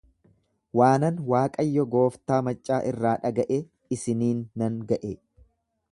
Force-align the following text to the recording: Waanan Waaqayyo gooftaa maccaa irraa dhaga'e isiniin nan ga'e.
Waanan 0.79 1.19
Waaqayyo 1.33 1.85
gooftaa 1.95 2.41
maccaa 2.49 2.81
irraa 2.93 3.15
dhaga'e 3.27 3.61
isiniin 3.97 4.45
nan 4.63 4.85
ga'e. 4.93 5.17